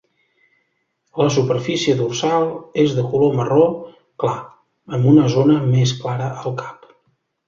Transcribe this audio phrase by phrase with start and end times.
[1.21, 2.45] La superfície dorsal
[2.83, 3.65] és de color marró
[4.23, 4.39] clar,
[4.99, 6.89] amb una zona més clara al cap.